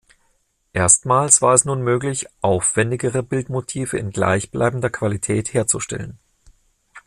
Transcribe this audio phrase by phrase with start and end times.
[0.73, 6.17] Erstmals war es nun möglich, aufwändigere Bildmotive in gleichbleibender Qualität herzustellen.